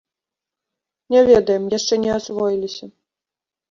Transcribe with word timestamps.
Не 1.15 1.21
ведаем, 1.29 1.71
яшчэ 1.77 2.03
не 2.09 2.13
асвоіліся. 2.19 2.85